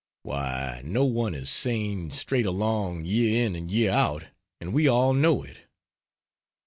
[0.23, 5.13] Why, no one is sane, straight along, year in and year out, and we all
[5.13, 5.57] know it.